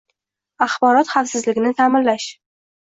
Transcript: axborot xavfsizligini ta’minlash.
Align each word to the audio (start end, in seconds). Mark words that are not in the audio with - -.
axborot 0.67 1.13
xavfsizligini 1.17 1.77
ta’minlash. 1.83 2.29